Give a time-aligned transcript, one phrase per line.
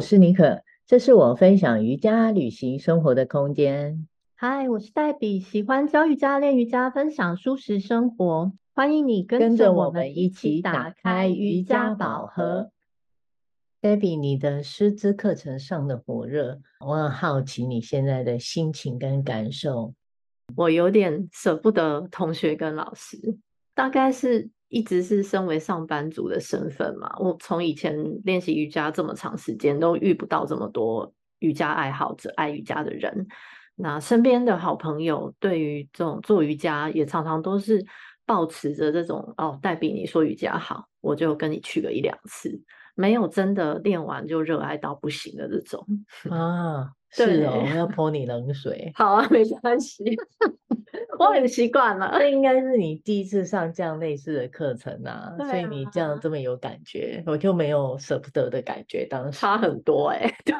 [0.00, 4.08] 我是妮可，这是我分享瑜伽、旅行、生活的空间。
[4.34, 8.50] 嗨，我是黛比，喜欢教瑜伽、练瑜伽、分享舒适生活。
[8.72, 12.70] 欢迎你跟着我们一起打开瑜伽宝盒。
[13.82, 19.92] 黛比，你的师资课程上的火热，我很好奇你现在的心情跟感受。
[20.56, 23.36] 我有点舍不得同学跟老师，
[23.74, 24.48] 大概是。
[24.70, 33.26] 一直是身为上班族的身份嘛，我从以前练习瑜伽这么长时间，都遇不到这么多瑜伽爱好者、爱瑜伽的人。
[33.74, 37.84] 那身边的好朋友对于这种做瑜伽，也常常都是
[38.24, 42.50] 抱持着这种哦，代比你说瑜伽好，我就跟你去个一两次，
[42.94, 45.84] 没有真的练完就热爱到不行的这种
[46.30, 46.90] 啊。
[47.10, 48.90] 是哦，我要泼你冷水。
[48.94, 50.04] 好啊，没关系。
[51.18, 59.06] 我很习惯了，这应该是你第一次上这样类似的课程啊，啊所以你这样这么有感觉，我就没有舍不得的感觉。
[59.06, 60.56] 当时差很多哎、欸， 对，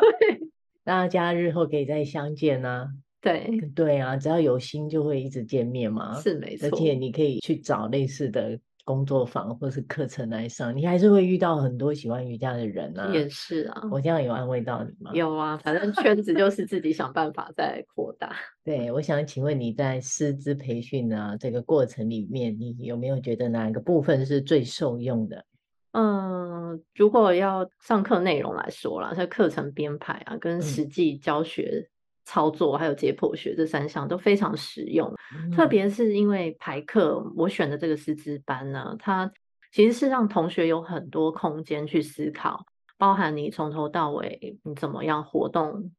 [0.85, 2.89] 大家日后可以再相见啊。
[3.23, 6.21] 对对啊，只要有心就会一直见面嘛。
[6.21, 8.59] 是没错，而且你可以去找类似的。
[8.85, 13.11] 工作坊或是课程来上，你还是会遇到很多喜欢瑜伽的人啊。
[13.13, 15.11] 也是啊，我这样有安慰到你吗？
[15.15, 18.35] 有啊，反正圈子就是自己想办法在扩大。
[18.65, 25.45] 对，我想请问你在师资培训啊这个过程里面，你有没有觉得哪一个部分是最受用的？
[25.93, 31.89] 嗯，如果要上课内容来说啦，像课程编排啊，跟实际教学。
[32.31, 39.29] 嗯操作还有解剖学这三项都非常实用，嗯、特别是因为排课，我选的这个师资班呢，它
[39.73, 42.65] 其实是让同学有很多空间去思考，
[42.97, 45.91] 包含你从头到尾你怎么样活动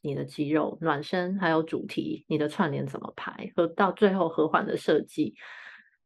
[0.00, 5.34] 你的肌肉、暖身，还有主题，你的串联怎么排，和到最后和缓的设计，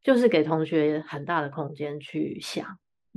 [0.02, 2.66] 就是给同学很大的空间去想。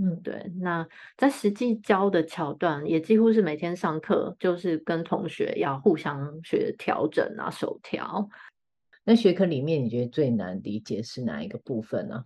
[0.02, 0.52] 嗯，对。
[0.60, 8.28] 那在实际教的桥段，也几乎是每天上课，就是跟同学要互相学调整啊，手调。
[9.04, 12.24] 那学科里面，你觉得最难理解是哪一个部分呢？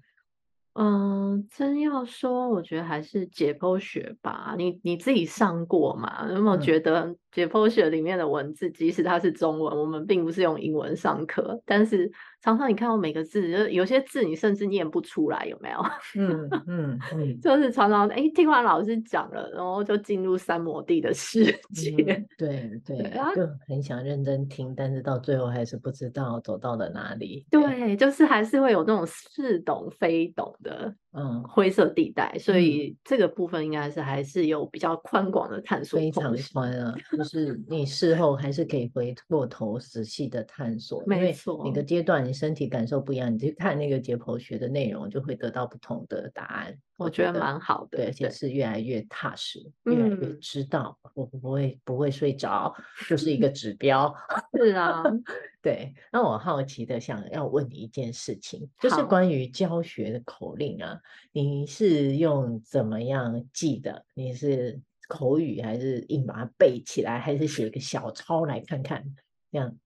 [0.74, 4.56] 嗯，真要说，我觉得还是解剖学吧。
[4.58, 6.30] 你你自己上过嘛？
[6.30, 12.10] 有没有觉得解剖学里面的文字，即使它是中文，我们并不是用英文上课，但是
[12.42, 15.78] 常常你看到每个字，就有些字你甚至念不出来，有没有？
[16.16, 21.92] 嗯嗯嗯，就是常常哎，听完老师讲了，然后就进入三摩地的世界。
[21.98, 27.46] 嗯、对 对，就很想认真听，但是到最后还是不知道走到了哪里。
[27.52, 30.96] 对，对就是还是会有那种似懂非懂的。
[31.18, 36.94] 嗯，灰色地带，所以这个部分应该是还是有比较宽广的探索，非常宽啊。
[37.10, 41.64] 就是你事后还是可以回过头仔细的探索，没错。
[41.64, 46.78] 每个阶段你身体感受不一样，你去看那个解剖学的内容，就会得到不同的答案。
[46.98, 52.74] 我觉得蛮好的，对，而且是越来越踏实，越来越知道我不会不会睡着，
[53.08, 54.16] 就是一个 指标。
[54.54, 55.04] 是啊，
[55.62, 55.94] 对。
[56.12, 60.98] 那我好奇的想要问你一件事情，就是关于教学的口令啊。
[61.34, 64.06] 你是用怎么样记的？
[64.14, 64.80] 你是
[65.10, 69.04] 口语还是硬把它背起来，还是写一个小抄来看看？
[69.52, 69.78] 这样，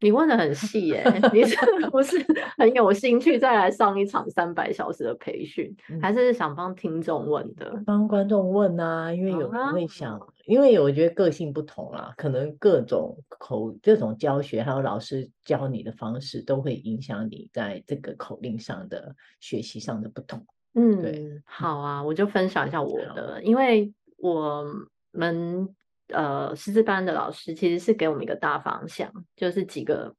[0.00, 1.56] 你问的很细耶，你 是
[1.90, 2.16] 不是
[2.56, 7.70] 很有兴趣再来上一场三百小时的培训，嗯、还是想帮听众问的？
[7.84, 20.44] 帮观众问啊，因为有人会想，啊、因为我觉得个性不同啊，可能各种口这种教学还有老师教你的方式，都会影响你在这个口令上的学习上的不同。
[20.74, 24.64] 嗯，对，好啊，我就分享一下我的，因为我
[25.10, 25.68] 们
[26.12, 30.14] 呃师资班的老师其实是给我们一个大方向，就是几个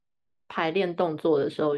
[0.48, 1.72] 排练动作的时候，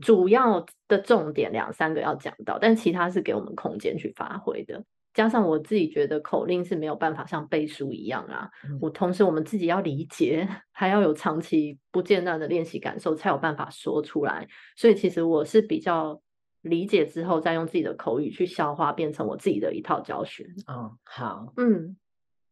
[0.00, 4.84] 主要的重点两三个要讲到，但其他是给我们空间去发挥的。
[5.12, 14.48] 加上我自己觉得口令是没有办法像背书一样啊，嗯、我同时我们自己要理解， 还要有长期不间断的练习感受，才有办法说出来。
[14.76, 16.20] 所以其实我是比较。
[16.64, 20.46] 理解之后，再用自己的口语去消化，变成我自己的一套教学。
[20.66, 21.94] 哦，好，嗯，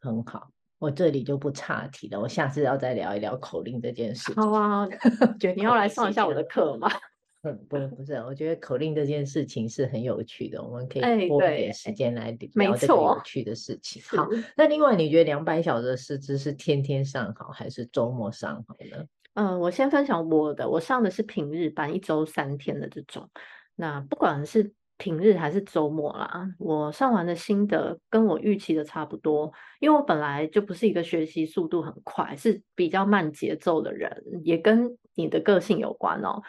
[0.02, 0.50] 很好。
[0.82, 4.32] 我这里就不岔题了，我下次要再聊一聊口令这件事。
[4.34, 4.84] 好啊，
[5.38, 6.90] 觉得你要来上一下我的课吗？
[7.42, 14.02] 嗯，不，不是，我觉得口令这件事情是很有趣的，我们可以拨一点时间来聊这个有趣的事情。
[14.08, 19.04] 好，那另外你觉得两百小时的师资是天天上好，还是周末上好呢？
[19.34, 23.30] 嗯，我先分享我的，我上的是平日班，一周三天的这种。
[23.76, 36.40] 那不管是平日还是周末啦，我上完的心得跟我预期的差不多，因为我本来就不是一个学习速度很快，是比较慢节奏的人，也跟你的个性有关哦。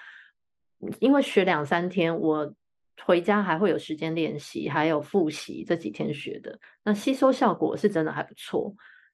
[1.00, 2.54] 因为学两三天，我
[3.04, 8.72] 回家还会有时间练习，还有复习这几天学的，那吸收效果是真的还不错。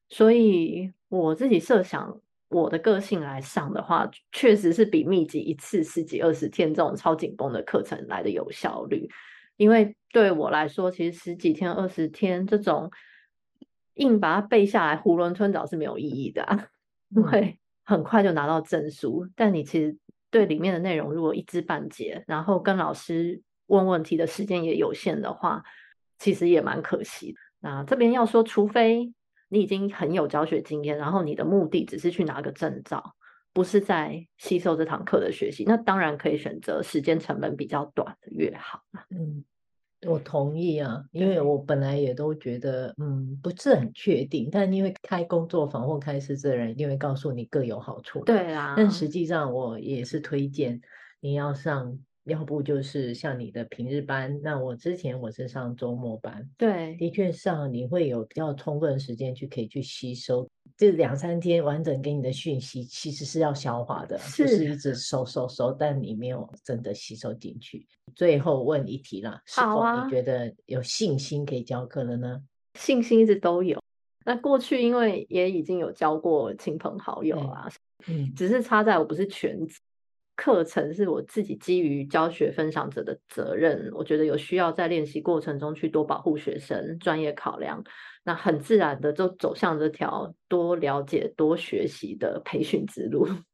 [0.09, 2.19] 所以我自己设想，
[2.50, 9.07] 我的个性来上的话，确实是比密集一次十几二十天这种超紧绷的课程来的有效率。
[9.56, 12.90] 因为对我来说，其实十几天、二十天这种
[13.96, 16.68] 硬把它背下来、囫囵吞枣是没有意义的啊，
[17.16, 19.28] 因为很快就拿到证书。
[19.36, 19.98] 但你其实
[20.31, 25.63] 对里面的内容如果一知半解，然后跟老师问问题的时间也有限的话，
[26.18, 27.38] 其实也蛮可惜的。
[27.60, 29.13] 那这边要说，除非
[29.50, 33.16] 你已经很有教学经验，然后你的目的只是去拿个证照，
[33.51, 38.81] 不是在吸收这堂课的学习，那当然可以选择时间成本比较短的越好。
[39.10, 39.44] 嗯，
[40.07, 48.24] 我同意啊，因为我本来也都觉得，嗯，不是很确定，但因为开工作坊或开师资的人一定会告诉你各有好处。
[48.24, 50.80] 对啊，但实际上我也是推荐
[51.19, 52.00] 你要上。
[52.30, 60.48] 要不就是像你的平日班，那我之前我是上周末班，对，的确上你会有比较充分的时间去可以去吸收，
[60.78, 67.88] 这两三天完整给你的讯息其实是要消化的，是不是一直收收收，但你没有真的吸收进去。
[68.16, 72.42] 最后问一题啦，是否你觉得有信心可以教课了呢？
[72.75, 73.82] 信心一直都有，
[74.24, 77.68] 那过去因为也已经有教过亲朋好友啊，
[78.08, 79.80] 嗯，只是差在我不是全职。
[80.39, 87.83] 课程是我自己基于教学分享者的责任，我觉得有需要在练习过程中去多保护学生、专业考量，
[88.24, 93.27] 那很自然的就走向这条多了解、多学习的培训之路。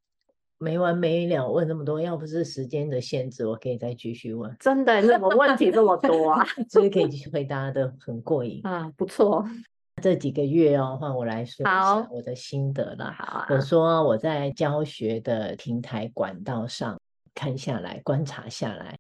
[0.60, 4.56] 没完没了问那么多，要不是时间的限制，我可以再继续问。
[4.60, 6.46] 真的，怎么问题这么多啊？
[6.70, 9.44] 所以可以回答的很过瘾啊，不错。
[10.02, 13.12] 这几个月哦，换我来说一下我的心得了。
[13.18, 17.00] 好啊，我说我在教学的平台管道上
[17.34, 18.98] 看下来、观察下来，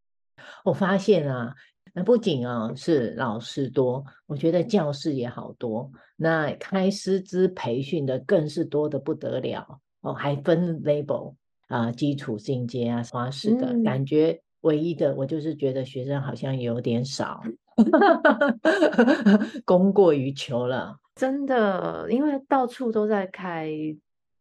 [0.63, 1.53] 我发现啊，
[1.93, 5.91] 那不仅啊是老师多，我觉得教室也好多。
[6.15, 11.35] 那开师资培训的更是多得不得了哦，还分 label
[11.67, 14.41] 啊，基础、进阶啊、花式的、嗯、感觉。
[14.61, 17.43] 唯一的，我就是觉得学生好像有点少。
[19.65, 23.69] 供过于求了，真的，因为到处都在开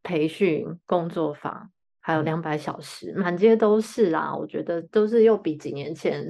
[0.02, 1.70] 培训工作坊，
[2.00, 4.34] 还有两百小时，满街都是啊！
[4.36, 6.24] 我觉得都是又比几年前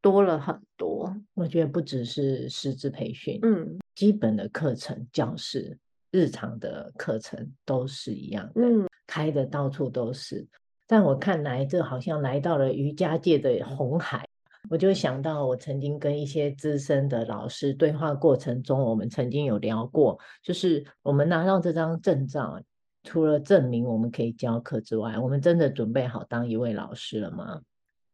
[0.00, 1.14] 多了很多。
[1.34, 5.78] 我觉得不只是师资培训，嗯，基本的课程、教室、
[6.10, 10.46] 日常的课程都是一样的，嗯，开的到处都是。
[10.86, 14.26] 但我看来，这好像来到了瑜伽界的红海。
[14.68, 22.60] 我就想到，我曾经跟一些资深的老师对话过程中，我们曾经有聊过，就是我们拿到这张证照，
[23.02, 27.60] 除了证明我们可以教课之外，我们真的准备好当一位老师了吗？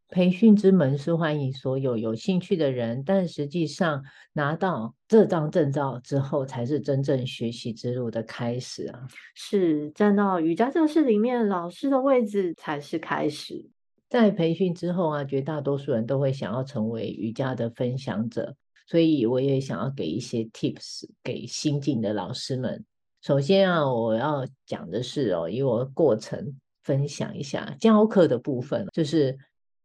[0.09, 9.01] 培训之门是欢迎所有有兴趣的人，但实际上拿到这张证照之后，才是真正学习之路的开始啊！
[9.35, 13.69] 是站到瑜伽教室里面，老师的位置才是开始。
[14.09, 18.55] 在培训之后啊，绝大多数人都会想要成为瑜伽的分享者，
[18.87, 22.85] 所以我也想要给一些 tips 给新进的老师们。
[23.23, 29.37] 首先啊，我要讲的是哦，以我的过程分享一下教课的部分，就是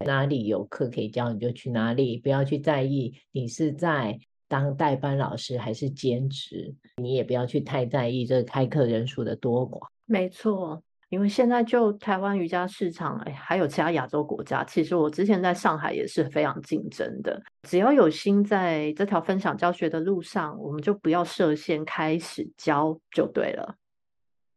[0.05, 9.87] 哪里有课可以教你就去哪里，不要去在意你是在当代班老师还是兼职，你也不要去太在意这开课人数的多寡。
[10.05, 10.83] 没错。
[11.11, 17.37] 因为现在就台湾瑜伽市场，哎，还有其他亚洲国家，其实我之前在上海也是非常竞争的。
[17.63, 23.75] 只要有心在这条分享教学的路上，我们就不要设限，开始教就对了。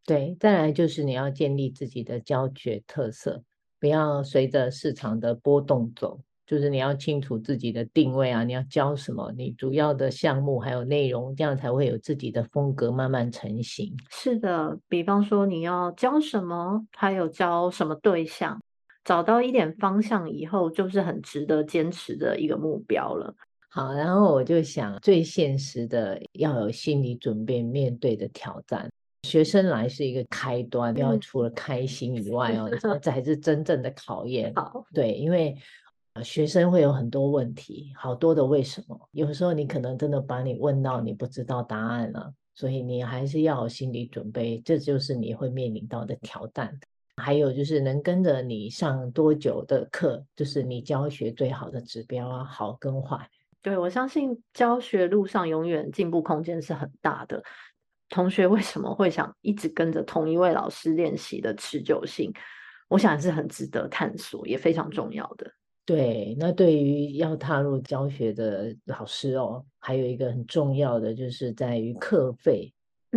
[0.06, 3.42] 对，再来就是你要建立自己的教学特色，
[3.80, 6.20] 不要随着市场的波动走。
[6.46, 13.96] 就是你要清楚自己的定位啊，你要教什么，你主要的项目还有内容，这样才会有自己的风格慢慢成型。
[14.10, 18.60] 是的，比方说你要教什么，还有教什么对象，
[19.04, 23.34] 找到一点方向以后，就是很值得坚持的一个目标了。
[23.70, 28.90] 好，然后我就想，最现实的要有心理准备面对的挑战。
[29.22, 34.52] 学生来是一个开端，要除了开心以外哦， 这才是真正的考验。
[34.54, 35.56] 好，对，因为。
[36.22, 38.96] 学生会有很多问题，好多的为什么？
[39.12, 46.78] 有时候你可能真的把你问到你不知道答案了，所以你还是要有心理准备，这就是你会面临到的挑战。
[47.16, 53.28] 还有就是能跟着你上多久的课，就是你教学最好的指标啊，好跟坏。
[53.62, 57.42] 对，我相信教学路上永远进步空间是很大的。
[58.08, 62.32] 同学为什么会想一直跟着同一位老师练习的持久性，
[62.88, 65.50] 我想是很值得探索，也非常重要的。
[65.86, 72.72] 对，那对于要踏入教学的老师哦，还有一个很重要的就是在于课费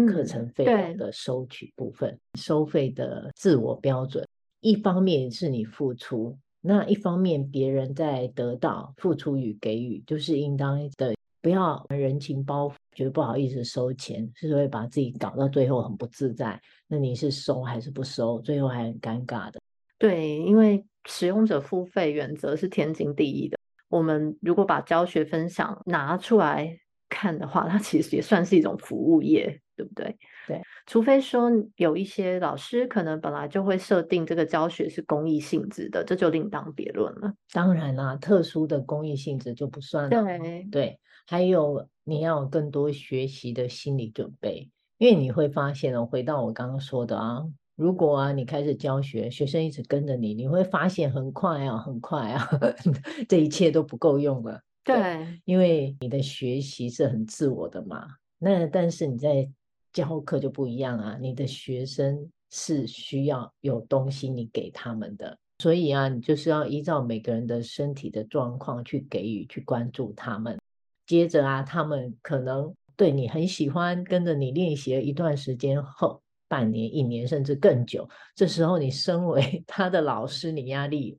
[0.08, 4.28] 课程费用的收取部分，嗯、收费的自我标准，
[4.60, 16.62] 一方面是你付出，那一方面别人在得到付出与给予，就是应当的，不要人情包袱，觉得不好意思收钱，是会把自己搞到最后很不自在。
[16.86, 18.42] 那你是收还是不收？
[18.42, 19.62] 最后还很尴尬的。
[19.98, 23.58] 对，因为使用者付费原则是天经地义的。
[23.90, 26.78] 我们如果把教学分享拿出来
[27.10, 29.60] 看的话，它其实也算是一种服务业。
[29.78, 30.18] 对不对？
[30.48, 37.32] 对，除非说有一些老师可能本来就会设定这个教学是公益性质的，这就另当别论了。
[37.54, 40.10] 当然啦，特殊的公益性质就不算了。
[40.10, 47.44] 对对，还有你要有更多学习的心理准备，因为你会发现哦，回到我刚刚说的啊，
[47.78, 52.50] 如果啊你开始教学，学生一直跟着你，你会发现很快啊，很快啊，
[53.30, 54.60] 这一切都不够用了。
[54.84, 58.08] 对，对，因为你的学习是很自我的嘛。
[58.40, 59.48] 那但是你在
[59.94, 70.58] 教课就不一样啊，你的学生是需要有东西你给他们的，所以啊，你就是要依照每个人的身体的状况去给予、去关注他们。
[71.06, 81.18] 接着啊，他们可能对你很喜欢，跟着你练习了一段时间后，半年、一年甚至更久，这时候你身为 他的老师，你压力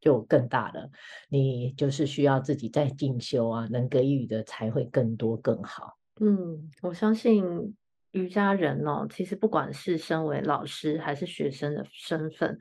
[0.00, 0.90] 就更大了。
[1.28, 5.98] 你就是需要自己再进修啊，能给予的才会更多更好。
[6.20, 7.74] 嗯，我相信。
[8.14, 12.56] 瑜伽人哦，其实不管是身为老师还是学生的身份，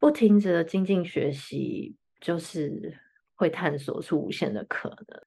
[0.00, 2.98] 不停止的精进学习，就是
[3.36, 5.22] 会探索出无限的可能。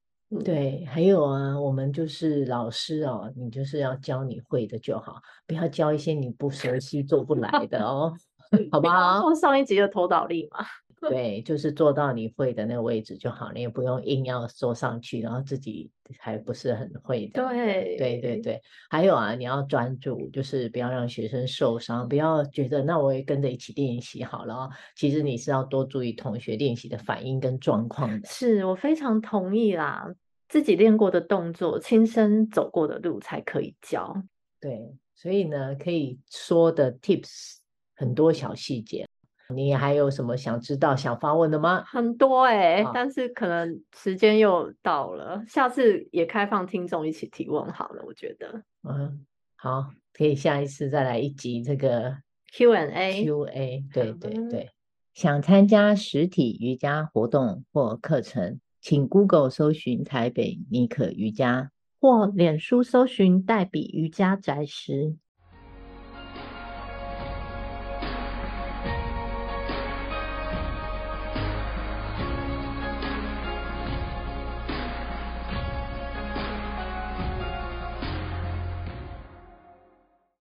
[0.46, 5.16] 对，还有啊，我们就是老师哦，你就是要教你会的就好，
[5.48, 8.14] 不要教一些你不熟悉、做不来的哦，
[8.72, 9.22] 好不好？
[9.22, 10.64] 做上一集的投导力嘛。
[11.02, 17.42] 对，就是做到你会的那个位置就好，你也不用硬要坐上去，然后自己还不是很会的。
[17.42, 24.70] 对，对对对，还有啊，你要专注，就是不要让学生受伤，不要觉得那我也跟着一起练习好了哦。
[24.96, 28.28] 其实你是要多注意同学练习的反应跟状况的。
[28.28, 30.14] 是，我非常同意啦，
[30.48, 34.22] 自己练过的动作，亲身走过的路才可以教。
[34.60, 37.58] 对，所以呢，可以说的 tips
[37.96, 39.08] 很多小细节。
[39.54, 41.84] 你还有什么想知道、想发问的吗？
[41.88, 48.04] 很多哎、欸，但是可能时间又到了，下次也开放听众一起提问好了。
[48.06, 49.26] 我觉得，嗯，
[49.56, 52.16] 好，可以下一次再来一集这个
[52.54, 53.24] Q&A。
[53.24, 54.70] Q&A，对对对。
[55.16, 65.16] 想参加实体瑜伽活动或课程，请 Google 搜寻台北尼可瑜伽，或脸书搜寻黛比瑜伽宅时。